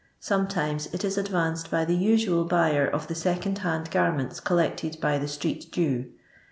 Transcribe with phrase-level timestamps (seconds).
[0.19, 5.19] Sometimes it is advanced by the usual buyer of the second hand garments collected by
[5.19, 6.07] the street Jew.